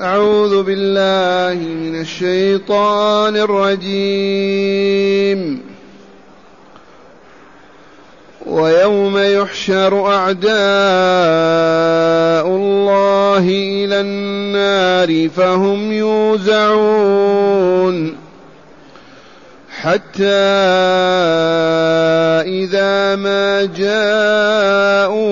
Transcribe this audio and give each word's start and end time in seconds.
أعوذ 0.00 0.62
بالله 0.62 1.64
من 1.68 2.00
الشيطان 2.00 3.36
الرجيم. 3.36 4.48
ويوم 8.46 9.18
يحشر 9.18 10.06
أعداء 10.06 10.50
الله 12.56 13.38
إلى 13.48 14.00
النار 14.00 15.28
فهم 15.28 15.92
يوزعون. 15.92 17.48
حتى 19.80 20.24
إذا 22.46 23.16
ما 23.16 23.64
جاءوها 24.84 25.22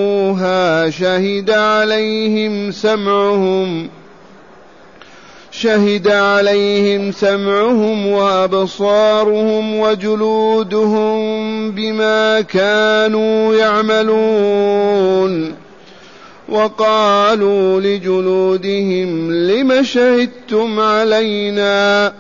شهد 0.91 1.51
عليهم 1.51 2.73
سمعهم 2.73 3.89
شهد 5.61 6.09
عليهم 6.09 7.13
سمعهم 7.13 8.07
وأبصارهم 8.07 9.81
وجلودهم 9.81 11.37
بما 11.71 12.41
كانوا 12.41 13.55
يعملون 13.55 15.55
وقالوا 16.49 17.81
لجلودهم 17.81 19.33
لم 19.33 19.83
شهدتم 19.83 20.81
علينا 20.81 22.13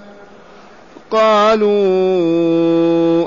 قالوا 1.10 1.70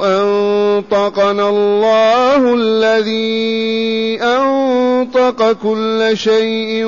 أنطقنا 0.03 1.50
الله 1.50 2.53
الذي 2.53 4.20
أنطق 4.22 5.52
كل 5.52 6.12
شيء 6.14 6.86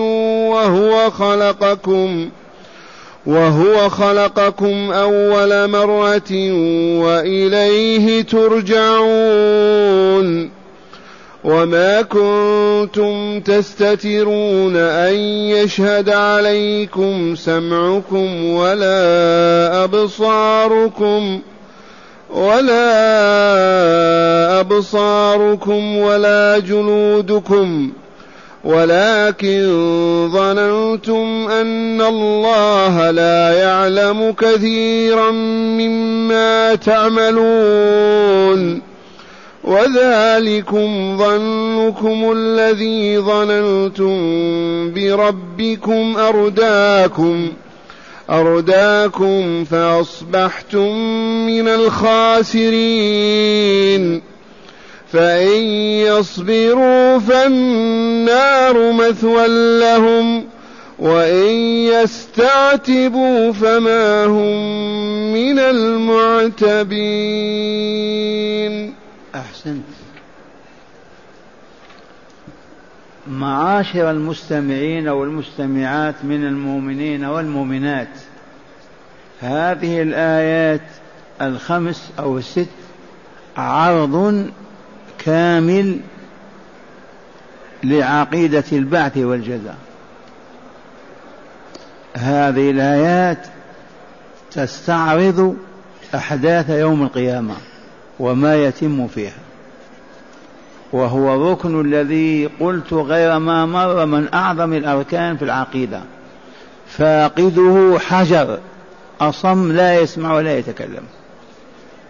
وهو 0.51 1.11
خلقكم 1.11 2.29
وهو 3.25 3.89
خلقكم 3.89 4.91
أول 4.91 5.67
مرة 5.69 6.51
وإليه 7.01 8.21
ترجعون 8.21 9.81
وما 11.43 12.01
كنتم 12.01 13.39
تستترون 13.39 14.75
أن 14.75 15.13
يشهد 15.49 16.09
عليكم 16.09 17.35
سمعكم 17.35 18.45
ولا 18.45 19.83
أبصاركم 19.83 21.39
ولا 22.29 22.99
أبصاركم 24.59 25.97
ولا 25.97 26.59
جلودكم 26.59 27.91
ولكن 28.63 29.69
ظننتم 30.33 31.47
أن 31.51 32.01
الله 32.01 33.11
لا 33.11 33.53
يعلم 33.53 34.31
كثيرا 34.31 35.31
مما 35.31 36.75
تعملون. 36.75 38.81
وذلكم 39.63 41.17
ظنكم 41.17 42.33
الذي 42.37 43.19
ظننتم 43.19 44.17
بربكم 44.93 46.17
أرداكم. 46.17 47.47
أرداكم 48.29 49.63
فأصبحتم 49.63 50.95
من 51.45 51.67
الخاسرين. 51.67 52.71
فإن 55.11 55.61
يصبروا 56.07 57.19
فالنار 57.19 58.91
مثوى 58.91 59.47
لهم 59.79 60.45
وإن 60.99 61.55
يستعتبوا 61.93 63.51
فما 63.51 64.25
هم 64.25 65.33
من 65.33 65.59
المعتبين. 65.59 66.93
أحسنت. 69.35 69.83
معاشر 73.27 74.11
المستمعين 74.11 75.07
والمستمعات 75.07 76.15
من 76.23 76.45
المؤمنين 76.45 77.25
والمؤمنات 77.25 78.07
هذه 79.41 80.01
الآيات 80.01 80.81
الخمس 81.41 82.11
أو 82.19 82.37
الست 82.37 82.67
عرض 83.57 84.45
كامل 85.25 85.99
لعقيدة 87.83 88.63
البعث 88.71 89.17
والجزاء. 89.17 89.77
هذه 92.13 92.71
الآيات 92.71 93.47
تستعرض 94.51 95.57
أحداث 96.15 96.69
يوم 96.69 97.03
القيامة 97.03 97.55
وما 98.19 98.55
يتم 98.55 99.07
فيها. 99.07 99.39
وهو 100.91 101.35
الركن 101.35 101.81
الذي 101.81 102.49
قلت 102.59 102.93
غير 102.93 103.39
ما 103.39 103.65
مر 103.65 104.05
من 104.05 104.33
أعظم 104.33 104.73
الأركان 104.73 105.37
في 105.37 105.45
العقيدة. 105.45 106.01
فاقده 106.87 107.99
حجر 107.99 108.59
أصم 109.21 109.71
لا 109.71 109.99
يسمع 109.99 110.33
ولا 110.33 110.57
يتكلم. 110.57 111.03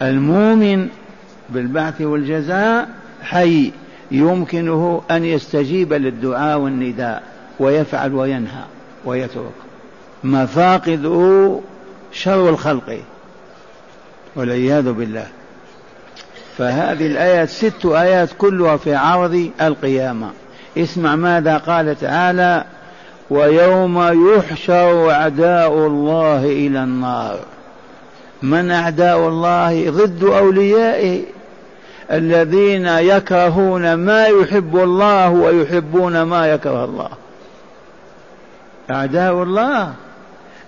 المؤمن 0.02 0.90
بالبعث 1.54 2.02
والجزاء 2.02 2.90
حي 3.24 3.72
يمكنه 4.12 5.02
أن 5.12 5.26
يستجيب 5.26 5.94
للدعاء 5.94 6.58
والنداء 6.58 7.24
ويفعل 7.60 8.14
وينهى 8.14 8.64
ويترك 9.06 9.52
مفاقده 10.24 11.60
شر 12.12 12.50
الخلق 12.50 12.98
والعياذ 14.36 14.92
بالله. 14.92 15.28
فهذه 16.58 17.08
الآيات 17.08 17.50
ست 17.50 17.86
آيات 17.86 18.30
كلها 18.38 18.78
في 18.78 18.96
عرض 18.96 19.50
القيامة. 19.62 20.30
اسمع 20.78 21.16
ماذا 21.16 21.58
قال 21.58 22.00
تعالى 22.00 22.66
ويوم 23.30 24.00
يحشر 24.36 25.12
أعداء 25.12 25.88
الله 25.88 26.46
إلى 26.46 26.84
النار. 26.84 27.40
من 28.42 28.72
أعداء 28.72 29.28
الله؟ 29.28 29.90
ضد 29.90 30.24
أوليائه. 30.24 31.22
الذين 32.12 32.86
يكرهون 32.86 33.94
ما 33.94 34.26
يحب 34.26 34.76
الله 34.76 35.30
ويحبون 35.30 36.22
ما 36.22 36.48
يكره 36.48 36.86
الله. 36.86 37.10
أعداء 38.92 39.44
الله. 39.44 39.94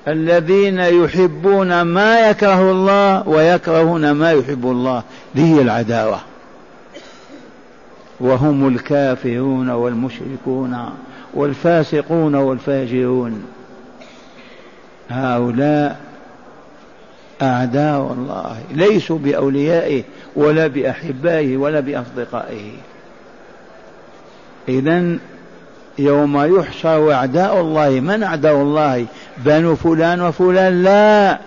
الذين 0.08 0.80
يحبون 0.80 1.82
ما 1.82 2.30
يكره 2.30 2.72
الله 2.72 3.28
ويكرهون 3.28 4.12
ما 4.12 4.32
يحب 4.32 4.66
الله. 4.66 5.04
هي 5.36 5.62
العداوة. 5.62 6.20
وهم 8.20 8.68
الكافرون 8.68 9.70
والمشركون 9.70 10.90
والفاسقون 11.34 12.36
والفاجرون. 12.36 13.44
هؤلاء 15.10 16.13
أعداء 17.44 18.16
الله 18.18 18.58
ليسوا 18.72 19.18
بأوليائه 19.18 20.04
ولا 20.36 20.68
بأحبائه 20.68 21.58
ولا 21.58 21.80
بأصدقائه. 21.80 22.72
إذا 24.70 25.18
يوم 26.00 26.58
يحشر 26.58 27.14
أعداء 27.14 27.62
الله 27.62 27.90
من 27.90 28.24
أعداء 28.24 28.56
الله؟ 28.56 29.06
بنو 29.38 29.76
فلان 29.76 30.22
وفلان. 30.22 30.84
لا 30.84 31.40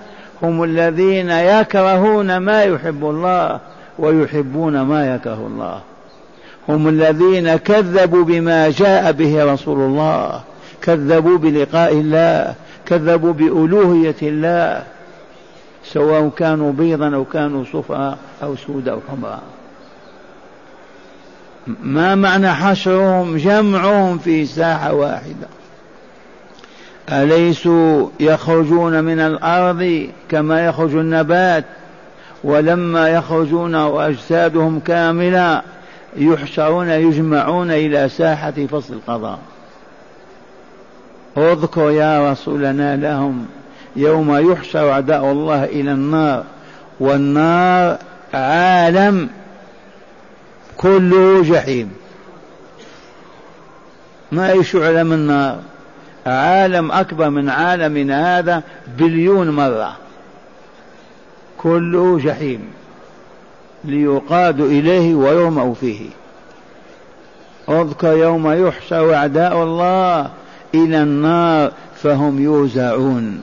هم 0.43 0.65
الذين 0.65 1.31
يكرهون 1.31 2.37
ما 2.37 2.63
يحب 2.63 3.05
الله 3.05 3.61
ويحبون 3.99 4.81
ما 4.81 5.15
يكره 5.15 5.47
الله. 5.47 5.81
هم 6.69 6.89
الذين 6.89 7.57
كذبوا 7.57 8.25
بما 8.25 8.71
جاء 8.71 9.13
به 9.13 9.53
رسول 9.53 9.79
الله 9.79 10.41
كذبوا 10.83 11.39
بلقاء 11.39 11.93
الله 11.93 12.55
كذبوا 12.87 13.33
بألوهية 13.33 14.17
الله. 14.23 14.83
سواء 15.93 16.29
كانوا 16.29 16.73
بيضا 16.73 17.15
أو 17.15 17.25
كانوا 17.25 17.65
صفرا 17.73 18.17
أو 18.43 18.57
سود 18.57 18.89
أو 18.89 19.01
حمراء. 19.09 19.43
ما 21.83 22.15
معنى 22.15 22.55
حشرهم؟ 22.55 23.37
جمعهم 23.37 24.19
في 24.19 24.47
ساحة 24.47 24.93
واحدة. 24.93 25.47
أليسوا 27.13 28.09
يخرجون 28.21 29.05
من 29.05 29.21
الأرض 29.21 30.09
كما 30.29 30.67
يخرج 30.67 30.95
النبات؟ 30.95 31.65
ولما 32.45 33.09
يخرجون 33.09 33.75
وأجسادهم 33.75 34.81
كاملة 34.81 35.63
يحشرون 36.17 36.89
يجمعون 36.89 37.71
إلى 37.71 38.09
ساحة 38.09 38.51
فصل 38.51 38.95
القضاء. 38.95 39.39
اذكر 41.37 41.91
يا 41.91 42.33
رسولنا 42.33 42.97
لهم 42.97 43.47
يوم 43.97 44.53
يحشر 44.53 44.91
أعداء 44.91 45.33
الله 45.33 45.65
إلى 45.65 45.93
النار 45.93 46.45
والنار 47.01 47.99
عالم 48.35 49.29
كله 50.77 51.43
جحيم. 51.43 51.93
ما 54.33 54.53
أي 54.53 54.65
شعلة 54.65 55.03
من 55.03 55.13
النار 55.13 55.59
عالم 56.27 56.93
أكبر 56.93 57.31
من 57.31 57.49
عالمنا 57.49 58.39
هذا 58.39 58.63
بليون 58.99 59.51
مرة. 59.51 59.97
كله 61.59 62.19
جحيم 62.19 62.61
ليقاد 63.85 64.61
إليه 64.61 65.15
ويرمأ 65.15 65.75
فيه. 65.75 66.11
اذكر 67.69 68.13
يوم 68.13 68.67
يحشر 68.67 69.15
أعداء 69.15 69.63
الله 69.63 70.31
إلى 70.75 71.03
النار 71.03 71.73
فهم 72.03 72.43
يوزعون. 72.43 73.43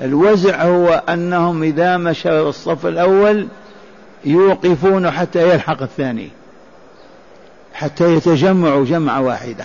الوزع 0.00 0.62
هو 0.62 1.02
أنهم 1.08 1.62
إذا 1.62 1.96
مشى 1.96 2.40
الصف 2.40 2.86
الأول 2.86 3.48
يوقفون 4.24 5.10
حتى 5.10 5.50
يلحق 5.50 5.82
الثاني 5.82 6.28
حتى 7.74 8.14
يتجمعوا 8.14 8.84
جمعة 8.84 9.20
واحدة. 9.20 9.64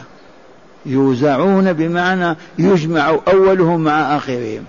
يوزعون 0.85 1.73
بمعنى 1.73 2.35
يجمع 2.59 3.17
أولهم 3.27 3.81
مع 3.81 4.17
آخرهم. 4.17 4.63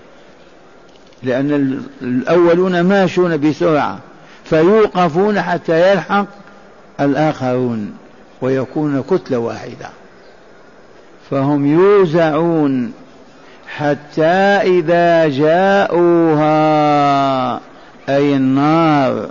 لأن 1.23 1.81
الأولون 2.01 2.81
ماشون 2.81 3.49
بسرعة 3.49 3.99
فيوقفون 4.45 5.41
حتى 5.41 5.91
يلحق 5.91 6.25
الآخرون 6.99 7.93
ويكون 8.41 9.03
كتلة 9.09 9.37
واحدة. 9.37 9.89
فهم 11.31 11.65
يوزعون 11.65 12.93
حتى 13.77 14.23
إذا 14.63 15.27
جاءوها 15.27 16.51
أي 18.09 18.35
النار 18.35 19.29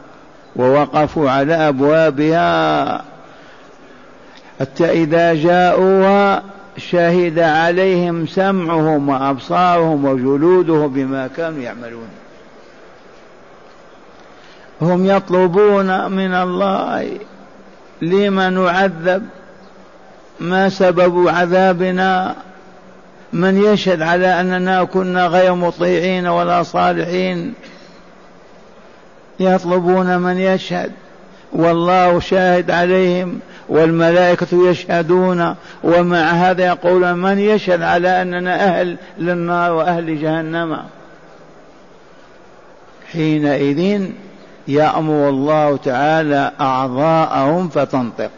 ووقفوا 0.56 1.30
على 1.30 1.54
أبوابها 1.54 3.04
حتى 4.60 4.92
إذا 4.92 5.34
جاءوها 5.34 6.42
شهد 6.76 7.38
عليهم 7.38 8.26
سمعهم 8.26 9.08
وأبصارهم 9.08 10.04
وجلودهم 10.04 10.88
بما 10.88 11.26
كانوا 11.36 11.62
يعملون. 11.62 12.08
هم 14.82 15.06
يطلبون 15.06 16.10
من 16.10 16.34
الله 16.34 17.18
لما 18.02 18.50
نعذب 18.50 19.26
ما 20.40 20.68
سبب 20.68 21.28
عذابنا. 21.28 22.36
من 23.32 23.64
يشهد 23.64 24.02
على 24.02 24.40
أننا 24.40 24.84
كنا 24.84 25.26
غير 25.26 25.54
مطيعين 25.54 26.26
ولا 26.26 26.62
صالحين 26.62 27.54
يطلبون 29.40 30.18
من 30.18 30.38
يشهد. 30.38 30.92
والله 31.52 32.20
شاهد 32.20 32.70
عليهم 32.70 33.40
والملائكة 33.68 34.70
يشهدون 34.70 35.54
ومع 35.84 36.30
هذا 36.30 36.66
يقول 36.66 37.14
من 37.14 37.38
يشهد 37.38 37.82
على 37.82 38.22
أننا 38.22 38.64
أهل 38.64 38.96
للنار 39.18 39.72
وأهل 39.72 40.20
جهنم. 40.20 40.78
حينئذ 43.12 44.02
يأمر 44.68 45.28
الله 45.28 45.76
تعالى 45.76 46.52
أعضاءهم 46.60 47.68
فتنطق. 47.68 48.30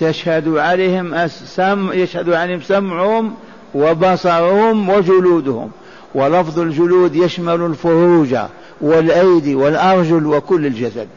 تشهد 0.00 0.48
عليهم 0.48 1.14
السمع 1.14 1.94
يشهد 1.94 2.32
عليهم 2.32 2.60
سمعهم 2.60 3.34
وبصرهم 3.74 4.88
وجلودهم. 4.88 5.70
ولفظ 6.14 6.58
الجلود 6.58 7.16
يشمل 7.16 7.60
الفروج 7.60 8.36
والأيدي 8.80 9.54
والأرجل 9.54 10.26
وكل 10.26 10.66
الجسد. 10.66 11.08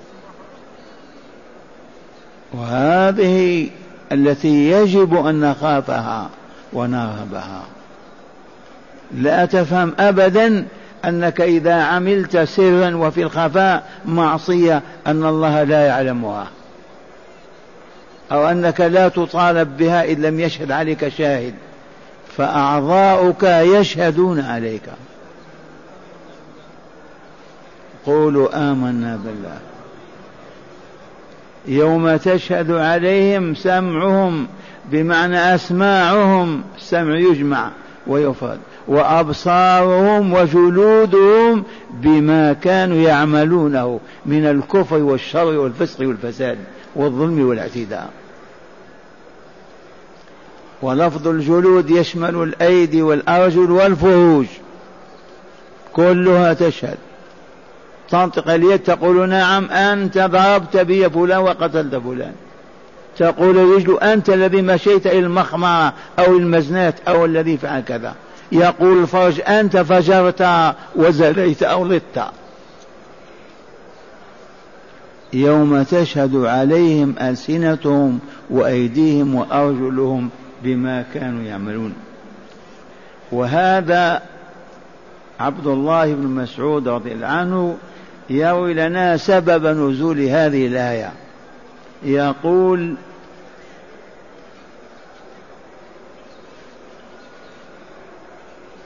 وهذه 2.53 3.69
التي 4.11 4.71
يجب 4.71 5.25
أن 5.25 5.39
نخافها 5.39 6.29
ونرهبها. 6.73 7.63
لا 9.17 9.45
تفهم 9.45 9.93
أبدا 9.99 10.65
أنك 11.05 11.41
إذا 11.41 11.73
عملت 11.73 12.37
سرا 12.37 12.95
وفي 12.95 13.23
الخفاء 13.23 13.89
معصية 14.05 14.81
أن 15.07 15.25
الله 15.25 15.63
لا 15.63 15.85
يعلمها. 15.85 16.47
أو 18.31 18.47
أنك 18.47 18.81
لا 18.81 19.07
تطالب 19.07 19.77
بها 19.77 20.11
إن 20.11 20.21
لم 20.21 20.39
يشهد 20.39 20.71
عليك 20.71 21.07
شاهد 21.07 21.53
فأعضاؤك 22.37 23.43
يشهدون 23.43 24.39
عليك. 24.39 24.83
قولوا 28.05 28.71
آمنا 28.71 29.19
بالله. 29.25 29.57
يوم 31.67 32.15
تشهد 32.15 32.71
عليهم 32.71 33.55
سمعهم 33.55 34.47
بمعنى 34.91 35.55
أسماعهم 35.55 36.61
السمع 36.77 37.17
يجمع 37.17 37.71
ويفرد 38.07 38.59
وأبصارهم 38.87 40.33
وجلودهم 40.33 41.63
بما 41.91 42.53
كانوا 42.53 42.97
يعملونه 42.97 43.99
من 44.25 44.45
الكفر 44.45 44.97
والشر 44.97 45.45
والفسق 45.45 45.99
والفساد 45.99 46.57
والظلم 46.95 47.47
والاعتداء. 47.47 48.09
ولفظ 50.81 51.27
الجلود 51.27 51.89
يشمل 51.89 52.35
الأيدي 52.35 53.01
والأرجل 53.01 53.71
والفروج 53.71 54.45
كلها 55.93 56.53
تشهد. 56.53 56.97
تنطق 58.09 58.49
اليد 58.49 58.79
تقول 58.79 59.29
نعم 59.29 59.65
أنت 59.65 60.17
ضربت 60.17 60.77
بي 60.77 61.09
فلان 61.09 61.39
وقتلت 61.39 61.95
فلان. 61.95 62.33
تقول 63.17 63.57
الرجل 63.57 63.99
أنت 63.99 64.29
الذي 64.29 64.61
مشيت 64.61 65.07
إلى 65.07 65.19
المخمرة 65.19 65.93
أو 66.19 66.37
المزنات 66.37 66.95
أو 67.07 67.25
الذي 67.25 67.57
فعل 67.57 67.81
كذا. 67.81 68.15
يقول 68.51 69.01
الفرج 69.01 69.41
أنت 69.47 69.77
فجرت 69.77 70.73
وزليت 70.95 71.63
أو 71.63 71.85
لطت 71.85 72.25
يوم 75.33 75.83
تشهد 75.83 76.35
عليهم 76.35 77.15
ألسنتهم 77.21 78.19
وأيديهم 78.49 79.35
وأرجلهم 79.35 80.29
بما 80.63 81.05
كانوا 81.13 81.43
يعملون. 81.43 81.93
وهذا 83.31 84.21
عبد 85.39 85.67
الله 85.67 86.13
بن 86.13 86.27
مسعود 86.27 86.87
رضي 86.87 87.11
الله 87.11 87.27
عنه 87.27 87.77
يروي 88.29 88.73
لنا 88.73 89.17
سبب 89.17 89.65
نزول 89.65 90.21
هذه 90.21 90.67
الآية. 90.67 91.11
يقول 92.03 92.95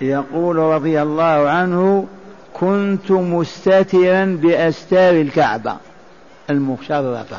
يقول 0.01 0.55
رضي 0.55 1.01
الله 1.01 1.49
عنه 1.49 2.07
كنت 2.53 3.11
مستترا 3.11 4.25
بأستار 4.41 5.21
الكعبة 5.21 5.77
المشرفة. 6.49 7.37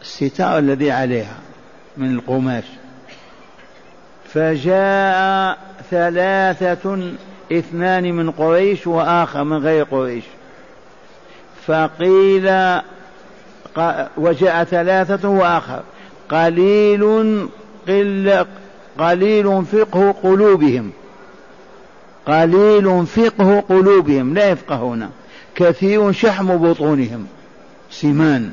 الستار 0.00 0.58
الذي 0.58 0.90
عليها 0.90 1.36
من 1.96 2.14
القماش. 2.14 2.64
فجاء 4.34 5.58
ثلاثة 5.90 7.12
اثنان 7.52 8.12
من 8.12 8.30
قريش 8.30 8.86
وآخر 8.86 9.44
من 9.44 9.56
غير 9.56 9.84
قريش. 9.84 10.24
فقيل 11.66 12.50
وجاء 14.16 14.64
ثلاثة 14.64 15.28
وآخر. 15.28 15.82
قليل 16.28 17.02
قل 17.88 18.46
قليل 18.98 19.64
فقه 19.64 20.14
قلوبهم. 20.22 20.90
قليل 22.26 23.06
فقه 23.06 23.60
قلوبهم. 23.60 24.34
لا 24.34 24.50
يفقهون. 24.50 25.10
كثير 25.54 26.12
شحم 26.12 26.56
بطونهم. 26.56 27.26
سمان 27.90 28.52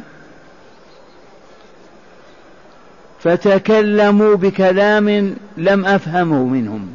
فتكلموا 3.24 4.36
بكلام 4.36 5.36
لم 5.58 5.86
افهمه 5.86 6.44
منهم. 6.44 6.88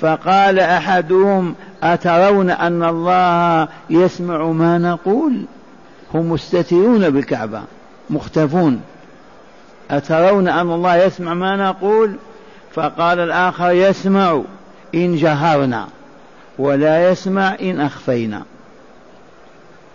فقال 0.00 0.58
أحدهم 0.58 1.54
أترون 1.82 2.50
أن 2.50 2.82
الله 2.82 3.68
يسمع 3.90 4.44
ما 4.44 4.78
نقول؟ 4.78 5.44
هم 6.14 6.32
مستترون 6.32 7.10
بالكعبة 7.10 7.62
مختفون. 8.10 8.80
أترون 9.90 10.48
أن 10.48 10.70
الله 10.70 10.96
يسمع 10.96 11.34
ما 11.34 11.56
نقول؟ 11.56 12.16
فقال 12.74 13.18
الآخر 13.18 13.70
يسمع 13.70 14.42
إن 14.94 15.16
جهرنا 15.16 15.88
ولا 16.58 17.10
يسمع 17.10 17.56
إن 17.60 17.80
أخفينا. 17.80 18.42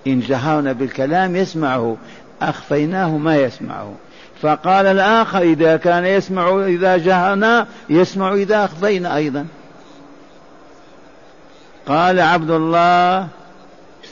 إن 0.07 0.19
جهرنا 0.19 0.73
بالكلام 0.73 1.35
يسمعه 1.35 1.97
أخفيناه 2.41 3.17
ما 3.17 3.35
يسمعه. 3.35 3.93
فقال 4.41 4.85
الآخر 4.85 5.41
إذا 5.41 5.77
كان 5.77 6.05
يسمع 6.05 6.65
إذا 6.65 6.97
جهرنا 6.97 7.67
يسمع 7.89 8.33
إذا 8.33 8.65
أخفينا 8.65 9.15
أيضا. 9.15 9.45
قال 11.87 12.19
عبد 12.19 12.51
الله 12.51 13.27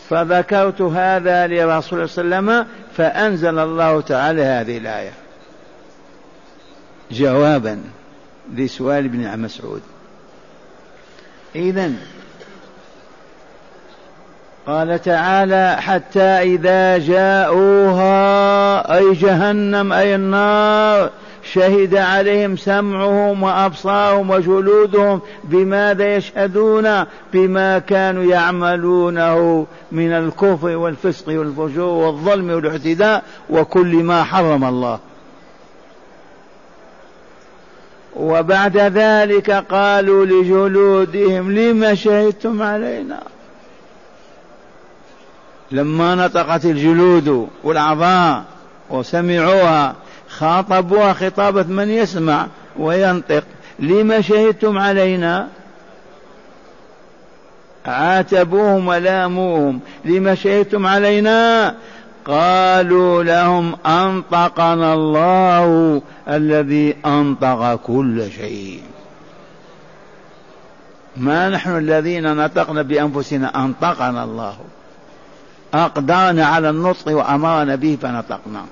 فذكرت 0.10 0.82
هذا 0.82 1.48
لرسول 1.48 2.00
الله 2.00 2.08
صلى 2.08 2.24
الله 2.24 2.38
عليه 2.38 2.48
وسلم 2.52 2.68
فأنزل 2.98 3.60
الله 3.60 4.02
تعالى 4.02 4.44
هذه 4.44 4.78
الآية. 4.78 5.12
جوابا 7.12 7.84
لسؤال 8.54 9.06
ابن 9.06 9.40
مسعود 9.40 9.82
إذا 11.56 11.92
قال 14.68 15.02
تعالى 15.02 15.78
حتى 15.80 16.22
إذا 16.22 16.98
جاءوها 16.98 18.98
أي 18.98 19.14
جهنم 19.14 19.94
أي 19.94 20.16
النار 20.16 21.10
شهد 21.54 21.96
عليهم 21.96 22.58
سمعهم 22.58 23.44
وأبصارهم 23.44 24.30
وجلودهم 24.30 25.22
بماذا 25.44 26.16
يشهدون؟ 26.16 27.04
بما 27.34 27.80
كانوا 27.80 28.24
يعملونه 28.24 29.66
من 29.92 30.12
الكفر 30.12 30.78
والفسق 30.78 31.28
والفجور 31.28 32.06
والظلم 32.06 32.50
والاعتداء 32.50 33.24
وكل 33.50 33.96
ما 33.96 34.24
حرم 34.24 34.64
الله. 34.64 35.00
وبعد 38.16 38.78
ذلك 38.78 39.52
قالوا 39.52 40.26
لجلودهم 40.26 41.52
لم 41.52 41.96
شهدتم 41.96 42.62
علينا؟ 42.62 43.35
لما 45.72 46.16
نطقت 46.16 46.66
الجلود 46.66 47.48
والأعضاء 47.64 48.44
وسمعوها 48.90 49.96
خاطبوها 50.30 51.14
خطابة 51.14 51.64
من 51.64 51.90
يسمع 51.90 52.48
وينطق 52.80 53.44
لما 53.80 54.22
شهدتم 54.22 54.78
علينا؟ 54.78 55.48
عاتبوهم 57.86 58.88
ولاموهم 58.88 59.80
لما 60.06 60.36
شهدتم 60.36 60.88
علينا؟ 60.88 61.76
قالوا 62.26 63.24
لهم 63.24 63.76
أنطقنا 63.86 64.94
الله 64.94 66.02
الذي 66.30 66.96
أنطق 67.06 67.76
كل 67.76 68.32
شيء. 68.32 68.82
ما 71.18 71.50
نحن 71.50 71.78
الذين 71.78 72.36
نطقنا 72.36 72.82
بأنفسنا 72.82 73.66
أنطقنا 73.66 74.24
الله. 74.24 74.58
أقدرنا 75.76 76.46
على 76.46 76.70
النطق 76.70 77.12
وأمرنا 77.12 77.76
به 77.76 77.98
فنطقنا. 78.02 78.66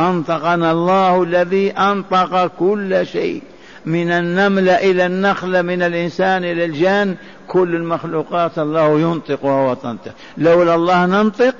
أنطقنا 0.00 0.72
الله 0.72 1.22
الذي 1.22 1.70
أنطق 1.70 2.46
كل 2.46 3.06
شيء 3.06 3.42
من 3.86 4.10
النمل 4.10 4.68
إلى 4.68 5.06
النخلة 5.06 5.62
من 5.62 5.82
الإنسان 5.82 6.44
إلى 6.44 6.64
الجان 6.64 7.16
كل 7.48 7.74
المخلوقات 7.74 8.58
الله 8.58 9.00
ينطق 9.00 9.44
وهو 9.44 9.74
تنطق. 9.74 10.12
لولا 10.38 10.74
الله 10.74 11.06
ننطق 11.06 11.54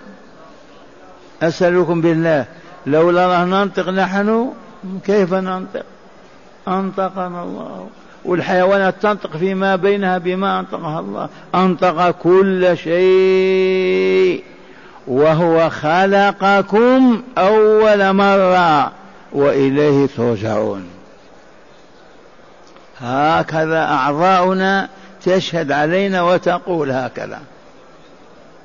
أسألكم 1.43 2.01
بالله 2.01 2.45
لولا 2.87 3.25
الله 3.25 3.45
ننطق 3.45 3.89
نحن 3.89 4.53
كيف 5.05 5.35
ننطق؟ 5.35 5.85
أنطقنا 6.69 7.43
الله. 7.43 7.89
والحيوانات 8.26 8.95
تنطق 9.02 9.37
فيما 9.37 9.76
بينها 9.76 10.18
بما 10.18 10.61
أنطقها 10.61 11.00
الله. 11.00 11.28
أنطق 11.54 12.11
كل 12.11 12.76
شيء 12.76 14.45
وهو 15.06 15.71
خلقكم 15.71 17.23
أول 17.38 18.12
مرة 18.12 18.92
وإليه 19.33 20.06
ترجعون. 20.16 20.85
هكذا 23.00 23.85
أعضاؤنا 23.85 24.88
تشهد 25.25 25.73
علينا 25.73 26.23
وتقول 26.23 26.90
هكذا. 26.90 27.40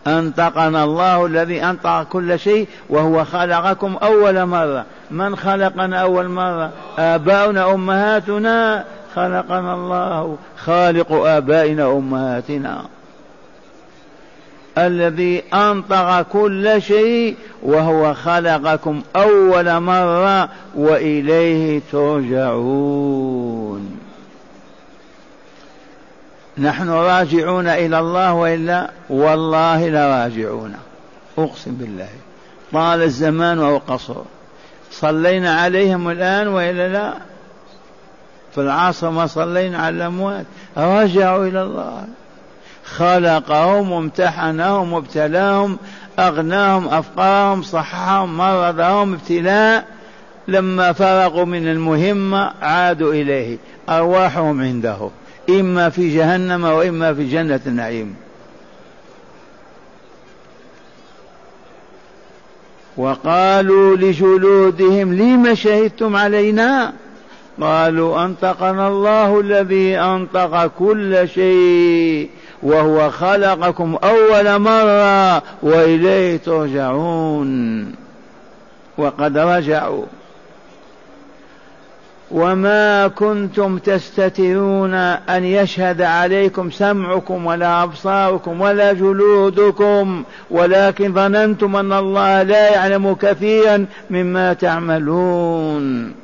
أنطقنا 0.08 0.84
الله 0.84 1.26
الذي 1.26 1.64
أنطق 1.64 2.04
كل 2.04 2.40
شيء 2.40 2.68
وهو 2.90 3.26
خلقكم 3.26 3.98
أول 4.04 4.46
مرة. 4.46 4.86
من 5.12 5.36
خلقنا 5.36 6.02
أول 6.02 6.28
مرة؟ 6.28 6.70
آباؤنا 6.98 7.74
أمهاتنا 7.74 8.86
خلقنا 9.16 9.74
الله 9.74 10.38
خالق 10.58 11.12
آبائنا 11.12 11.92
أمهاتنا 11.92 12.82
الذي 14.78 15.44
أنطق 15.54 16.22
كل 16.22 16.82
شيء 16.82 17.36
وهو 17.64 18.14
خلقكم 18.14 19.02
أول 19.16 19.80
مرة 19.80 20.50
وإليه 20.76 21.82
ترجعون. 21.92 24.00
نحن 26.58 26.90
راجعون 26.90 27.68
إلى 27.68 28.00
الله 28.00 28.34
وإلا؟ 28.34 28.90
والله 29.10 29.90
لراجعون 29.90 30.76
أقسم 31.38 31.72
بالله. 31.72 32.10
طال 32.74 33.02
الزمان 33.02 33.60
أو 33.60 33.78
قصر 33.78 34.16
صلينا 34.92 35.62
عليهم 35.62 36.10
الآن 36.10 36.48
وإلا 36.48 36.88
لا؟ 36.88 37.14
في 38.56 38.62
العصر 38.62 39.10
ما 39.10 39.28
صلينا 39.28 39.78
على 39.78 39.96
الأموات. 39.96 40.46
رجعوا 40.78 41.46
إلى 41.46 41.62
الله. 41.62 42.08
خلقهم 42.86 43.92
وامتحنهم 43.92 44.94
وابتلاهم 44.94 45.78
أغناهم 46.20 46.88
أفقاهم 46.88 47.64
صحهم 47.64 48.38
مرضهم 48.38 49.14
ابتلاء. 49.14 49.88
لما 50.48 50.94
فرغوا 50.94 51.46
من 51.46 51.68
المهمة 51.68 52.52
عادوا 52.62 53.14
إليه. 53.14 53.58
أرواحهم 53.90 54.62
عنده. 54.62 55.10
إما 55.50 55.90
في 55.90 56.16
جهنم 56.16 56.64
وإما 56.64 57.14
في 57.14 57.30
جنة 57.30 57.60
النعيم. 57.66 58.16
وقالوا 62.98 63.96
لجلودهم 63.96 65.14
لم 65.14 65.56
شهدتم 65.56 66.16
علينا؟ 66.16 66.94
قالوا 67.62 68.26
أنطقنا 68.26 68.88
الله 68.88 69.40
الذي 69.40 70.00
أنطق 70.00 70.68
كل 70.68 71.28
شيء 71.28 72.30
وهو 72.64 73.10
خلقكم 73.10 73.98
أول 74.04 74.60
مرة 74.60 75.44
وإليه 75.64 76.38
ترجعون 76.38 77.92
وقد 78.98 79.38
رجعوا. 79.38 80.06
وما 82.32 83.08
كنتم 83.08 83.78
تستترون 83.78 84.94
أن 84.94 85.44
يشهد 85.44 86.02
عليكم 86.02 86.72
سمعكم 86.72 87.46
ولا 87.46 87.84
أبصاركم 87.84 88.62
ولا 88.62 88.94
جلودكم 88.94 90.24
ولكن 90.52 91.14
ظننتم 91.14 91.76
أن 91.76 91.94
الله 91.94 92.44
لا 92.44 92.74
يعلم 92.74 93.14
كثيرا 93.14 93.86
مما 94.10 94.54
تعملون. 94.54 96.21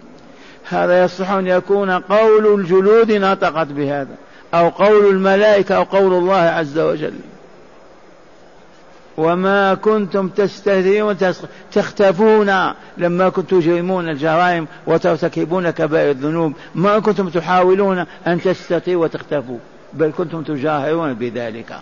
هذا 0.70 1.04
يصح 1.04 1.30
أن 1.30 1.48
يكون 1.48 1.92
قول 1.92 2.60
الجلود 2.60 3.12
نطقت 3.12 3.68
بهذا 3.68 4.16
أو 4.54 4.70
قول 4.70 5.10
الملائكة 5.10 5.76
أو 5.76 5.84
قول 5.84 6.14
الله 6.14 6.36
عز 6.36 6.80
وجل. 6.80 7.14
وما 9.18 9.74
كنتم 9.74 10.30
تستهزئون 10.30 11.18
تختفون 11.72 12.74
لما 12.98 13.30
كنتم 13.30 13.60
تجرمون 13.60 14.10
الجرائم 14.10 14.68
وترتكبون 14.88 15.70
كبائر 15.70 16.12
الذنوب. 16.12 16.54
ما 16.76 17.00
كنتم 17.00 17.30
تحاولون 17.30 18.06
أن 18.28 18.42
تستقيوا 18.42 19.04
وتختفوا 19.04 19.58
بل 19.94 20.12
كنتم 20.18 20.44
تجاهرون 20.44 21.14
بذلك. 21.14 21.76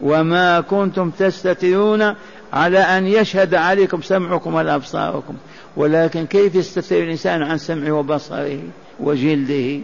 وما 0.00 0.60
كنتم 0.60 1.10
تستترون 1.10 2.14
على 2.52 2.78
أن 2.78 3.06
يشهد 3.06 3.54
عليكم 3.54 4.02
سمعكم 4.02 4.54
ولا 4.54 4.74
أبصاركم. 4.74 5.34
ولكن 5.76 6.26
كيف 6.26 6.54
يستتر 6.54 6.96
الإنسان 7.02 7.42
عن 7.42 7.58
سمعه 7.58 7.92
وبصره 7.92 8.58
وجلده؟ 9.00 9.80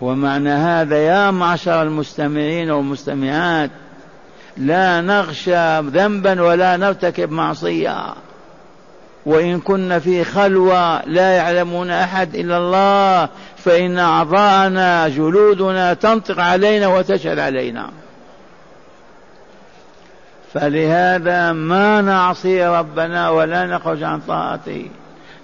ومعنى 0.00 0.50
هذا 0.50 0.96
يا 0.96 1.30
معشر 1.30 1.82
المستمعين 1.82 2.70
والمستمعات 2.70 3.70
لا 4.56 5.00
نغشى 5.00 5.80
ذنبا 5.80 6.42
ولا 6.42 6.76
نرتكب 6.76 7.30
معصية. 7.30 8.14
وإن 9.26 9.60
كنا 9.60 9.98
في 9.98 10.24
خلوة 10.24 11.04
لا 11.04 11.30
يعلمون 11.30 11.90
أحد 11.90 12.34
إلا 12.34 12.58
الله 12.58 13.28
فإن 13.56 13.98
أعضاءنا 13.98 15.08
جلودنا 15.08 15.94
تنطق 15.94 16.40
علينا 16.40 16.86
وتشهد 16.86 17.38
علينا. 17.38 17.90
فلهذا 20.60 21.52
ما 21.52 22.00
نعصي 22.00 22.66
ربنا 22.66 23.30
ولا 23.30 23.66
نخرج 23.66 24.02
عن 24.02 24.20
طاعته. 24.20 24.86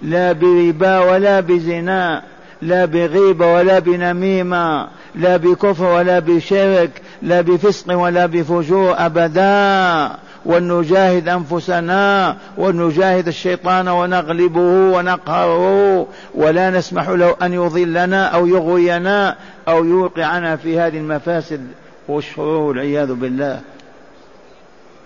لا 0.02 0.32
بربا 0.32 0.98
ولا 0.98 1.40
بزنا 1.40 2.22
لا 2.62 2.84
بغيبة 2.84 3.54
ولا 3.54 3.78
بنميمة 3.78 4.88
لا 5.14 5.36
بكفر 5.36 5.84
ولا 5.84 6.18
بشرك 6.18 6.90
لا 7.22 7.40
بفسق 7.40 7.98
ولا 7.98 8.26
بفجور 8.26 8.94
أبدا. 8.98 10.16
ونجاهد 10.46 11.28
أنفسنا 11.28 12.36
ونجاهد 12.58 13.28
الشيطان 13.28 13.88
ونغلبه 13.88 14.60
ونقهره 14.96 16.06
ولا 16.34 16.70
نسمح 16.70 17.08
له 17.08 17.36
أن 17.42 17.52
يضلنا 17.52 18.26
أو 18.26 18.46
يغوينا 18.46 19.36
أو 19.68 19.84
يوقعنا 19.84 20.56
في 20.56 20.80
هذه 20.80 20.96
المفاسد. 20.96 21.66
والشرور 22.08 22.62
والعياذ 22.62 23.14
بالله. 23.14 23.60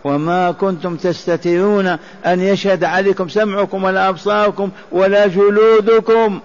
وما 0.07 0.51
كنتم 0.51 0.97
تستترون 0.97 1.87
أن 2.27 2.41
يشهد 2.41 2.85
عليكم 2.85 3.29
سمعكم 3.29 3.85
ولا 3.85 4.09
أبصاركم 4.09 4.71
ولا 4.93 5.27
جلودكم. 5.27 6.41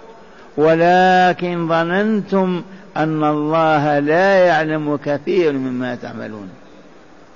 ولكن 0.58 1.68
ظننتم 1.68 2.64
أن 2.98 3.24
الله 3.24 4.00
لا 4.00 4.46
يعلم 4.46 5.00
كثير 5.06 5.54
مما 5.54 5.96
تعملون. 5.96 6.50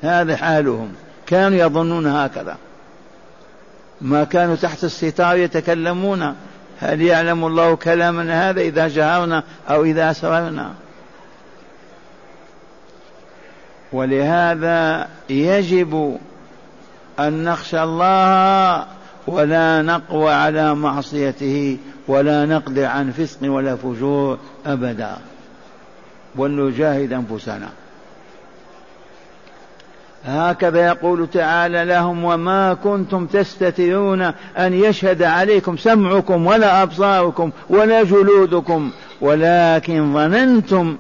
هذا 0.02 0.36
حالهم. 0.36 0.92
كانوا 1.28 1.58
يظنون 1.58 2.08
هكذا. 2.08 2.58
ما 4.02 4.24
كانوا 4.24 4.56
تحت 4.56 4.84
الستار 4.84 5.38
يتكلمون. 5.38 6.36
هل 6.80 7.02
يعلم 7.02 7.46
الله 7.46 7.76
كلامنا 7.76 8.50
هذا 8.50 8.62
إذا 8.62 8.88
جهرنا 8.88 9.44
أو 9.70 9.84
إذا 9.84 10.12
أسررنا؟ 10.12 10.72
ولهذا 13.96 15.08
يجب 15.30 16.18
أن 17.20 17.44
نخشى 17.44 17.84
الله 17.84 18.86
ولا 19.28 19.82
نقوى 19.82 20.34
على 20.34 20.76
معصيته 20.76 21.78
ولا 22.08 22.46
نقدر 22.46 22.86
عن 22.86 23.12
فسق 23.12 23.40
ولا 23.44 23.76
فجور 23.76 24.38
أبدا. 24.66 25.18
ولنجاهد 26.36 27.14
أنفسنا. 27.14 27.70
هكذا 30.26 30.86
يقول 30.86 31.28
تعالى 31.28 31.86
لهم 31.86 32.24
وما 32.24 32.74
كنتم 32.74 33.26
تستترون 33.26 34.22
أن 34.58 34.74
يشهد 34.74 35.24
عليكم 35.24 35.78
سمعكم 35.78 36.48
ولا 36.48 36.84
أبصاركم 36.84 37.52
ولا 37.70 38.04
جلودكم 38.04 38.92
ولكن 39.22 40.14
ظننتم 40.14 40.98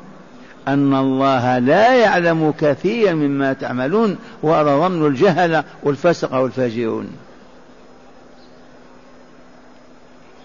أن 0.67 0.95
الله 0.95 1.59
لا 1.59 1.93
يعلم 1.95 2.53
كثيرا 2.59 3.13
مما 3.13 3.53
تعملون 3.53 4.17
وهذا 4.43 4.77
ظن 4.77 5.07
الجهل 5.07 5.63
والفسق 5.83 6.33
والفاجرون 6.33 7.07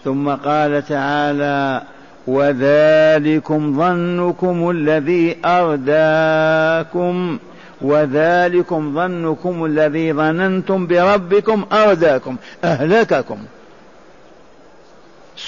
ثم 0.04 0.28
قال 0.28 0.86
تعالى 0.86 1.82
وذلكم 2.26 3.78
ظنكم 3.78 4.70
الذي 4.70 5.36
أرداكم 5.44 7.38
وذلكم 7.82 8.94
ظنكم 8.94 9.64
الذي 9.64 10.12
ظننتم 10.12 10.86
بربكم 10.86 11.64
أرداكم 11.72 12.36
أهلككم. 12.64 13.38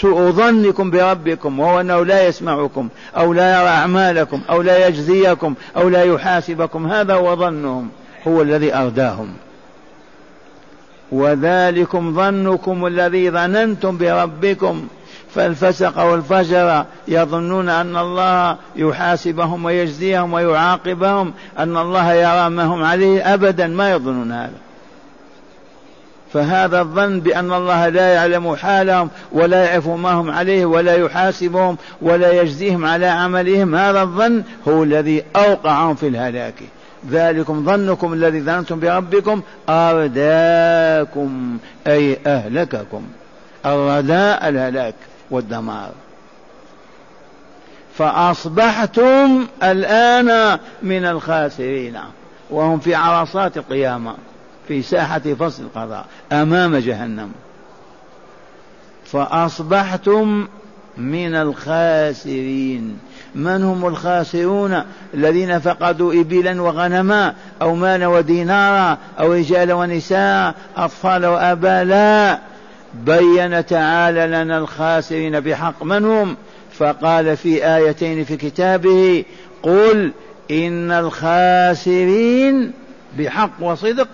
سوء 0.00 0.30
ظنكم 0.30 0.90
بربكم 0.90 1.60
وهو 1.60 1.80
أنه 1.80 2.04
لا 2.04 2.26
يسمعكم 2.26 2.88
أو 3.16 3.32
لا 3.32 3.60
يرى 3.60 3.68
أعمالكم 3.68 4.40
أو 4.50 4.62
لا 4.62 4.86
يجزيكم 4.88 5.54
أو 5.76 5.88
لا 5.88 6.02
يحاسبكم 6.02 6.86
هذا 6.86 7.14
هو 7.14 7.36
ظنهم 7.36 7.88
هو 8.28 8.42
الذي 8.42 8.74
أرداهم. 8.74 9.34
وذلكم 11.12 12.14
ظنكم 12.14 12.86
الذي 12.86 13.30
ظننتم 13.30 13.98
بربكم. 13.98 14.86
فالفسق 15.34 16.02
والفجر 16.02 16.84
يظنون 17.08 17.68
أن 17.68 17.96
الله 17.96 18.56
يحاسبهم 18.76 19.64
ويجزيهم 19.64 20.32
ويعاقبهم 20.32 21.32
أن 21.58 21.76
الله 21.76 22.12
يرى 22.12 22.50
ما 22.50 22.64
هم 22.64 22.84
عليه 22.84 23.34
أبدا 23.34 23.66
ما 23.66 23.90
يظنون 23.90 24.32
هذا. 24.32 24.71
فهذا 26.32 26.80
الظن 26.80 27.20
بأن 27.20 27.52
الله 27.52 27.88
لا 27.88 28.14
يعلم 28.14 28.56
حالهم 28.56 29.10
ولا 29.32 29.64
يعرف 29.64 29.88
ما 29.88 30.12
هم 30.12 30.30
عليه 30.30 30.64
ولا 30.64 30.94
يحاسبهم 30.94 31.76
ولا 32.02 32.32
يجزيهم 32.42 32.84
على 32.84 33.06
عملهم 33.06 33.74
هذا 33.74 34.02
الظن 34.02 34.42
هو 34.68 34.82
الذي 34.82 35.24
أوقعهم 35.36 35.94
في 35.94 36.08
الهلاك. 36.08 36.54
ذلكم 37.10 37.64
ظنكم 37.64 38.12
الذي 38.12 38.40
ظننتم 38.40 38.80
بربكم 38.80 39.42
أرداكم 39.68 41.58
أي 41.86 42.18
أهلككم. 42.26 43.02
الرداء 43.66 44.48
الهلاك 44.48 44.94
والدمار. 45.30 45.90
فأصبحتم 47.98 49.46
الآن 49.62 50.58
من 50.82 51.04
الخاسرين 51.04 51.98
وهم 52.50 52.78
في 52.78 52.94
عرصات 52.94 53.56
القيامة. 53.56 54.14
في 54.68 54.82
ساحة 54.82 55.18
فصل 55.18 55.62
القضاء 55.62 56.06
أمام 56.32 56.76
جهنم. 56.76 57.32
فأصبحتم 59.04 60.48
من 60.96 61.34
الخاسرين. 61.34 62.98
من 63.34 63.62
هم 63.62 63.86
الخاسرون؟ 63.86 64.82
الذين 65.14 65.58
فقدوا 65.58 66.14
إبلا 66.14 66.62
وغنما 66.62 67.34
أو 67.62 67.74
مال 67.74 68.04
ودينارا 68.04 68.98
أو 69.20 69.32
رجال 69.32 69.72
ونساء 69.72 70.54
أطفال 70.76 71.26
وآباء 71.26 71.84
لا 71.84 72.38
بين 72.94 73.66
تعالى 73.66 74.26
لنا 74.26 74.58
الخاسرين 74.58 75.40
بحق 75.40 75.82
من 75.84 76.04
هم؟ 76.04 76.36
فقال 76.72 77.36
في 77.36 77.76
آيتين 77.76 78.24
في 78.24 78.36
كتابه 78.36 79.24
قل 79.62 80.12
إن 80.50 80.90
الخاسرين 80.90 82.72
بحق 83.18 83.50
وصدق. 83.60 84.08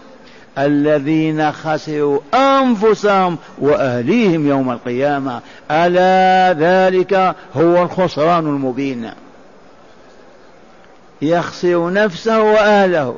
الذين 0.59 1.53
خسروا 1.53 2.21
أنفسهم 2.35 3.39
وأهليهم 3.59 4.49
يوم 4.49 4.71
القيامة. 4.71 5.41
ألا 5.71 6.59
ذلك 6.59 7.35
هو 7.57 7.83
الخسران 7.83 8.47
المبين. 8.47 9.11
يخسر 11.23 11.93
نفسه 11.93 12.43
وأهله. 12.43 13.17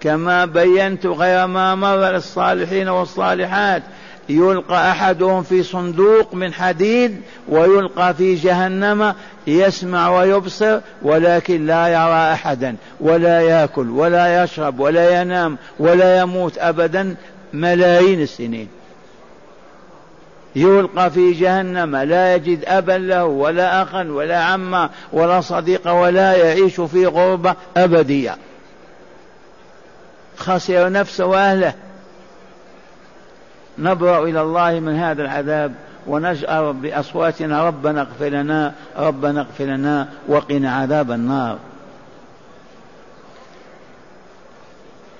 كما 0.00 0.44
بينت 0.44 1.06
غير 1.06 1.46
ما 1.46 1.74
مر 1.74 2.10
للصالحين 2.10 2.88
والصالحات. 2.88 3.82
يلقى 4.30 4.90
أحدهم 4.90 5.42
في 5.42 5.62
صندوق 5.62 6.34
من 6.34 6.52
حديد 6.52 7.20
ويلقى 7.48 8.14
في 8.14 8.34
جهنم 8.34 9.14
يسمع 9.46 10.08
ويبصر 10.18 10.80
ولكن 11.02 11.66
لا 11.66 11.88
يرى 11.88 12.32
أحدا 12.32 12.76
ولا 13.00 13.40
يأكل 13.40 13.90
ولا 13.90 14.44
يشرب 14.44 14.80
ولا 14.80 15.20
ينام 15.20 15.58
ولا 15.78 16.18
يموت 16.20 16.58
أبدا 16.58 17.16
ملايين 17.52 18.22
السنين. 18.22 18.68
يلقى 20.56 21.10
في 21.10 21.32
جهنم 21.32 21.96
لا 21.96 22.34
يجد 22.34 22.64
أبا 22.64 22.92
له 22.92 23.24
ولا 23.24 23.82
أخا 23.82 24.02
ولا 24.02 24.42
عما 24.42 24.90
ولا 25.12 25.40
صديقا 25.40 25.90
ولا 25.90 26.32
يعيش 26.36 26.80
في 26.80 27.06
غربة 27.06 27.54
أبدية. 27.76 28.36
خسر 30.36 30.92
نفسه 30.92 31.26
وأهله. 31.26 31.74
نبرأ 33.80 34.24
إلى 34.24 34.42
الله 34.42 34.80
من 34.80 34.96
هذا 34.96 35.22
العذاب 35.22 35.72
ونجأر 36.06 36.72
بأصواتنا 36.72 37.66
ربنا 37.66 38.00
اغفر 38.00 38.28
لنا 38.28 38.72
ربنا 38.98 39.40
اغفر 39.40 39.64
لنا 39.64 40.08
وقنا 40.28 40.72
عذاب 40.72 41.10
النار. 41.10 41.58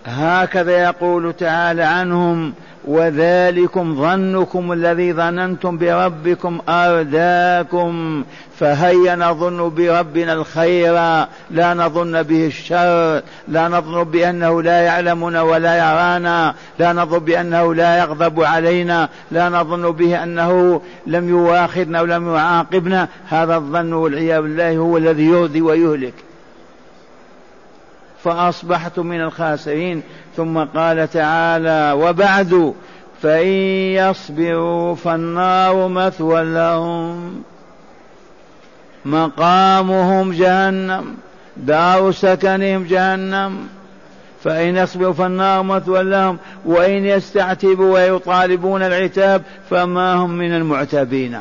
هكذا 0.07 0.73
يقول 0.73 1.33
تعالى 1.33 1.83
عنهم 1.83 2.55
وذلكم 2.85 3.95
ظنكم 3.95 4.73
الذي 4.73 5.13
ظننتم 5.13 5.79
بربكم 5.79 6.61
أرداكم 6.69 8.25
فهيا 8.59 9.17
نظن 9.17 9.75
بربنا 9.75 10.33
الخير. 10.33 10.95
لا 11.51 11.75
نظن 11.75 12.23
به 12.23 12.47
الشر 12.47 13.23
لا 13.49 13.69
نظن 13.69 14.05
بأنه 14.05 14.63
لا 14.63 14.81
يعلمنا 14.81 15.43
ولا 15.43 15.77
يرانا 15.77 16.55
لا 16.79 16.93
نظن 16.93 17.19
بأنه 17.19 17.75
لا 17.75 17.99
يغضب 17.99 18.43
علينا 18.43 19.09
لا 19.31 19.49
نظن 19.49 19.91
به 19.91 20.23
أنه 20.23 20.81
لم 21.07 21.29
يواخذنا 21.29 22.01
ولم 22.01 22.35
يعاقبنا. 22.35 23.09
هذا 23.29 23.57
الظن 23.57 23.93
والعياذ 23.93 24.43
بالله 24.43 24.77
هو 24.77 24.97
الذي 24.97 25.25
يؤذي 25.25 25.63
ويهلك. 25.63 26.15
فأصبحتم 28.25 29.07
من 29.07 29.21
الخاسرين. 29.21 30.03
ثم 30.37 30.59
قال 30.59 31.11
تعالى 31.11 31.93
وبعد 32.03 32.75
فإن 33.23 33.49
يصبروا 33.95 34.95
فالنار 34.95 35.89
مثوى 35.89 36.45
لهم. 36.45 37.43
مقامهم 39.05 40.33
جهنم 40.33 41.17
دار 41.57 42.13
سكنهم 42.13 42.85
جهنم. 42.85 43.69
فإن 44.45 44.77
يصبروا 44.77 45.13
فالنار 45.13 45.63
مثوى 45.63 46.03
لهم 46.03 46.39
وإن 46.65 47.05
يستعتبوا 47.05 47.95
ويطالبون 47.95 48.83
العتاب 48.83 49.43
فما 49.71 50.15
هم 50.15 50.31
من 50.31 50.55
المعتبين. 50.55 51.39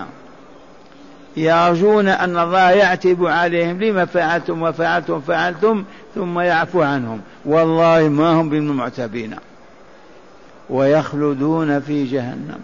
يرجون 1.39 2.08
أن 2.08 2.38
الله 2.38 2.71
يعتب 2.71 3.25
عليهم 3.25 3.84
لما 3.84 4.06
فعلتم 4.06 4.62
وفعلتم 4.62 5.21
فعلتم 5.21 5.84
ثم 6.15 6.39
يعفو 6.39 6.82
عنهم. 6.82 7.21
والله 7.45 8.10
ما 8.10 8.41
هم 8.41 8.49
بالمعتبين. 8.49 9.36
ويخلدون 10.69 11.80
في 11.80 12.06
جهنم. 12.06 12.60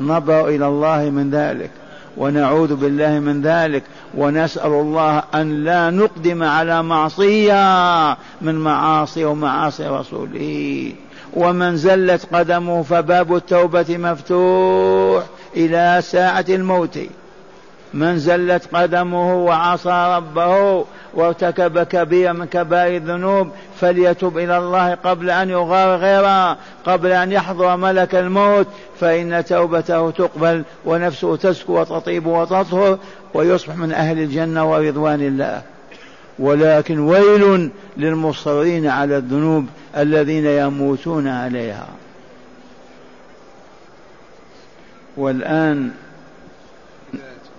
نظروا 0.00 0.48
إلى 0.48 0.66
الله 0.66 1.10
من 1.10 1.30
ذلك. 1.30 1.70
ونعوذ 2.16 2.76
بالله 2.76 3.10
من 3.10 3.42
ذلك. 3.42 3.82
ونسأل 4.14 4.72
الله 4.72 5.22
أن 5.34 5.64
لا 5.64 5.90
نقدم 5.90 6.42
على 6.42 6.82
معصية 6.82 8.16
من 8.42 8.54
معاصي 8.54 9.24
ومعاصي 9.24 9.86
رسوله. 9.86 10.92
ومن 11.34 11.76
زلت 11.76 12.26
قدمه 12.32 12.82
فباب 12.82 13.36
التوبة 13.36 13.86
مفتوح 13.88 15.24
إلى 15.56 15.98
ساعة 16.02 16.44
الموت. 16.48 16.98
من 17.94 18.18
زلت 18.18 18.68
قدمه 18.72 19.34
وعصى 19.34 20.14
ربه 20.16 20.84
وارتكب 21.14 21.82
كبيرا 21.82 22.32
من 22.32 22.46
كبائر 22.46 22.96
الذنوب 22.96 23.48
فليتب 23.80 24.38
إلى 24.38 24.58
الله 24.58 24.94
قبل 24.94 25.30
أن 25.30 25.50
يغرغر 25.50 26.56
قبل 26.86 27.12
أن 27.12 27.32
يحضر 27.32 27.76
ملك 27.76 28.14
الموت 28.14 28.66
فإن 29.00 29.44
توبته 29.44 30.10
تقبل 30.10 30.62
ونفسه 30.84 31.36
تسكو 31.36 31.80
وتطيب 31.80 32.26
وتطهر 32.26 32.98
ويصبح 33.34 33.76
من 33.76 33.92
أهل 33.92 34.18
الجنة 34.18 34.70
ورضوان 34.70 35.20
الله. 35.20 35.62
ولكن 36.38 36.98
ويل 36.98 37.70
للمصرين 37.96 38.86
على 38.86 39.16
الذنوب 39.16 39.66
الذين 39.96 40.46
يموتون 40.46 41.28
عليها. 41.28 41.88
والآن 45.16 45.90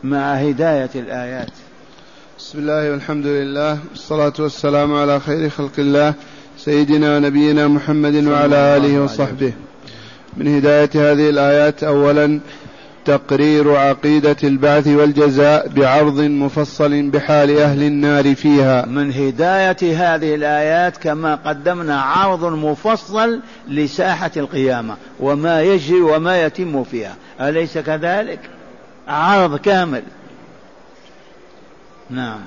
مع 0.04 0.34
هداية 0.34 0.90
الآيات. 0.96 1.52
بسم 2.40 2.60
الله 2.60 2.92
والحمد 2.92 3.26
لله 3.26 3.80
والصلاة 3.90 4.34
والسلام 4.40 4.94
على 4.94 5.20
خير 5.20 5.50
خلق 5.50 5.72
الله 5.80 6.14
سيدنا 6.58 7.18
ونبينا 7.18 7.68
محمد 7.68 8.16
وعلى 8.28 8.56
آله 8.56 9.02
وصحبه. 9.04 9.54
من 10.38 10.56
هداية 10.56 10.90
هذه 10.96 11.30
الآيات 11.30 11.84
أولا 11.84 12.40
تقرير 13.06 13.76
عقيدة 13.76 14.36
البعث 14.44 14.88
والجزاء 14.88 15.68
بعرض 15.68 16.20
مفصل 16.20 17.10
بحال 17.10 17.58
أهل 17.58 17.84
النار 17.84 18.36
فيها. 18.36 18.86
من 18.86 19.12
هداية 19.12 19.78
هذه 19.82 20.36
الآيات 20.36 20.98
كما 20.98 21.36
قدمنا 21.36 22.02
عرض 22.02 22.46
مفصل 22.46 23.40
لساحة 23.70 24.32
القيامة 24.38 24.96
وما 25.20 25.62
يجري 25.62 26.02
وما 26.02 26.44
يتم 26.46 26.84
فيها. 26.84 27.16
أليس 27.42 27.78
كذلك؟ 27.78 28.40
عرض 29.12 29.58
كامل. 29.58 30.04
نعم. 32.10 32.39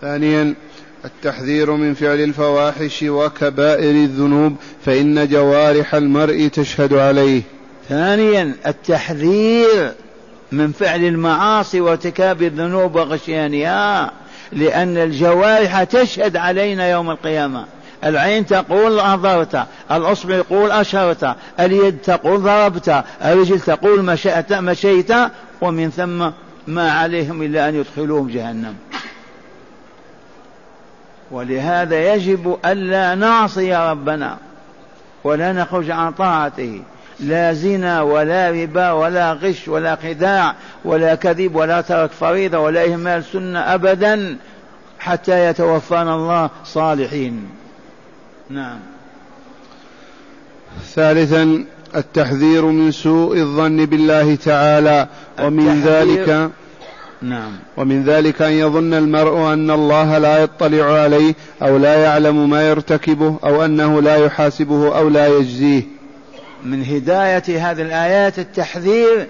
ثانيا 0.00 0.54
التحذير 1.04 1.70
من 1.70 1.94
فعل 1.94 2.20
الفواحش 2.20 3.02
وكبائر 3.02 3.90
الذنوب 3.90 4.56
فإن 4.84 5.28
جوارح 5.28 5.94
المرء 5.94 6.48
تشهد 6.48 6.94
عليه. 6.94 7.42
ثانيا 7.88 8.54
التحذير 8.66 9.92
من 10.52 10.72
فعل 10.72 11.04
المعاصي 11.04 11.80
وارتكاب 11.80 12.42
الذنوب 12.42 12.94
وغشيانها 12.94 14.12
لأن 14.52 14.96
الجوارح 14.96 15.84
تشهد 15.84 16.36
علينا 16.36 16.90
يوم 16.90 17.10
القيامة. 17.10 17.64
العين 18.04 18.46
تقول 18.46 19.00
أنظرت 19.00 19.66
الأصبع 19.92 20.34
يقول 20.34 20.70
أشرت 20.70 21.36
اليد 21.60 21.98
تقول 21.98 22.42
ضربت 22.42 23.04
الرجل 23.24 23.60
تقول 23.60 24.04
مشيت, 24.60 25.14
ومن 25.60 25.90
ثم 25.90 26.30
ما 26.66 26.92
عليهم 26.92 27.42
إلا 27.42 27.68
أن 27.68 27.74
يدخلوهم 27.74 28.28
جهنم. 28.28 28.76
ولهذا 31.30 32.14
يجب 32.14 32.58
ألا 32.64 33.14
نعصي 33.14 33.76
ربنا 33.76 34.38
ولا 35.24 35.52
نخرج 35.52 35.90
عن 35.90 36.12
طاعته. 36.12 36.82
لا 37.20 37.52
زنا 37.52 38.02
ولا 38.02 38.50
ربا 38.50 38.92
ولا 38.92 39.32
غش 39.32 39.68
ولا 39.68 39.96
خداع 39.96 40.54
ولا 40.84 41.14
كذب 41.14 41.54
ولا 41.54 41.80
ترك 41.80 42.10
فريضة 42.10 42.58
ولا 42.58 42.84
إهمال 42.84 43.24
سنة 43.24 43.58
أبدا 43.58 44.36
حتى 44.98 45.44
يتوفانا 45.44 46.14
الله 46.14 46.50
صالحين. 46.64 47.48
نعم. 48.50 48.78
ثالثا 50.94 51.64
التحذير 51.96 52.64
من 52.64 52.92
سوء 52.92 53.36
الظن 53.36 53.86
بالله 53.86 54.34
تعالى 54.34 55.08
ومن 55.42 55.80
ذلك 55.80 56.50
نعم. 57.22 57.52
ومن 57.76 58.04
ذلك 58.04 58.42
أن 58.42 58.52
يظن 58.52 58.94
المرء 58.94 59.52
أن 59.52 59.70
الله 59.70 60.18
لا 60.18 60.38
يطلع 60.38 60.84
عليه 60.84 61.34
أو 61.62 61.76
لا 61.76 61.94
يعلم 61.94 62.50
ما 62.50 62.68
يرتكبه 62.68 63.38
أو 63.44 63.64
أنه 63.64 64.02
لا 64.02 64.16
يحاسبه 64.16 64.98
أو 64.98 65.08
لا 65.08 65.28
يجزيه. 65.28 65.82
من 66.64 66.84
هداية 66.84 67.70
هذه 67.70 67.82
الآيات 67.82 68.38
التحذير 68.38 69.26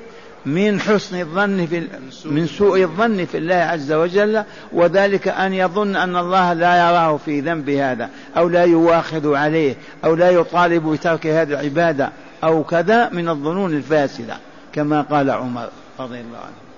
من 0.47 0.81
حسن 0.81 1.21
الظن 1.21 1.67
في 1.67 1.83
من 2.25 2.47
سوء 2.47 2.83
الظن 2.83 3.25
في 3.25 3.39
الله 3.39 3.55
عز 3.55 3.93
وجل 3.93 4.43
وذلك 4.73 5.29
أن 5.29 5.55
يظن 5.55 5.97
أن 5.97 6.17
الله 6.17 6.53
لا 6.53 6.89
يراه 6.89 7.17
في 7.17 7.41
ذنب 7.41 7.71
هذا 7.71 8.09
أو 8.37 8.49
لا 8.49 8.65
يواخذ 8.65 9.35
عليه 9.35 9.75
أو 10.05 10.15
لا 10.15 10.31
يطالب 10.31 10.87
بترك 10.87 11.27
هذه 11.27 11.49
العبادة. 11.49 12.11
أو 12.45 12.65
كذا 12.65 13.09
من 13.09 13.29
الظنون 13.29 13.75
الفاسدة 13.75 14.37
كما 14.73 15.01
قال 15.01 15.31
عمر 15.31 15.69
رضي 16.01 16.21
الله 16.21 16.39
عنه. 16.39 16.71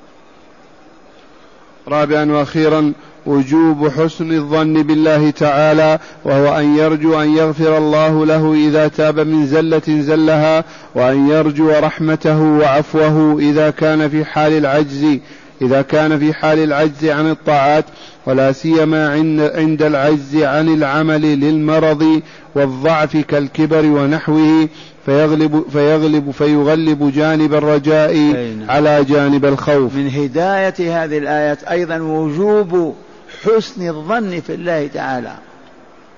رابعا 1.88 2.32
وأخيرا 2.32 2.92
وجوب 3.26 3.88
حسن 3.88 4.32
الظن 4.32 4.82
بالله 4.82 5.30
تعالى 5.30 5.98
وهو 6.24 6.58
أن 6.58 6.76
يرجو 6.76 7.20
أن 7.22 7.36
يغفر 7.36 7.78
الله 7.78 8.26
له 8.26 8.54
إذا 8.54 8.88
تاب 8.88 9.20
من 9.20 9.46
زلة 9.46 9.82
زلها 9.88 10.64
وأن 10.94 11.28
يرجو 11.28 11.70
رحمته 11.70 12.40
وعفوه 12.42 13.38
إذا 13.38 13.70
كان 13.70 14.08
في 14.08 14.24
حال 14.24 14.52
العجز 14.52 15.18
إذا 15.62 15.82
كان 15.82 16.18
في 16.18 16.32
حال 16.32 16.58
العجز 16.58 17.04
عن 17.04 17.30
الطاعات 17.30 17.84
ولا 18.26 18.52
سيما 18.52 19.08
عند 19.54 19.82
العجز 19.82 20.36
عن 20.36 20.68
العمل 20.68 21.22
للمرض 21.22 22.20
والضعف 22.54 23.16
كالكبر 23.16 23.86
ونحوه. 23.86 24.68
فيغلب 25.06 25.64
فيغلب 25.72 26.30
فيغلب 26.30 27.12
جانب 27.14 27.54
الرجاء. 27.54 28.16
على 28.68 29.04
جانب 29.04 29.44
الخوف. 29.44 29.94
من 29.94 30.08
هداية 30.08 31.04
هذه 31.04 31.18
الآيات 31.18 31.64
أيضا 31.64 31.98
وجوب 31.98 32.94
حسن 33.44 33.88
الظن 33.88 34.40
في 34.40 34.54
الله 34.54 34.86
تعالى 34.86 35.34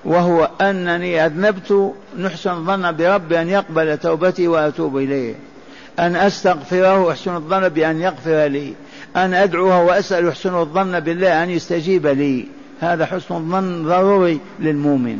وهو 0.05 0.49
أنني 0.61 1.25
أذنبت 1.25 1.93
نحسن 2.19 2.51
الظن 2.51 2.91
بربي 2.91 3.41
أن 3.41 3.49
يقبل 3.49 3.97
توبتي 3.97 4.47
وأتوب 4.47 4.97
إليه 4.97 5.35
أن 5.99 6.15
أستغفره 6.15 7.11
أحسن 7.11 7.35
الظن 7.35 7.69
بأن 7.69 8.01
يغفر 8.01 8.45
لي 8.45 8.73
أن 9.15 9.33
أدعوه 9.33 9.83
وأسأل 9.83 10.27
أحسن 10.27 10.55
الظن 10.55 10.99
بالله 10.99 11.43
أن 11.43 11.49
يستجيب 11.49 12.07
لي. 12.07 12.45
هذا 12.81 13.05
حسن 13.05 13.35
الظن 13.35 13.85
ضروري 13.87 14.39
للمؤمن. 14.59 15.19